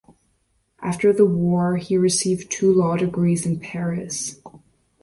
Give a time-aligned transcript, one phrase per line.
[0.81, 4.41] After the war, he received two law degrees in Paris.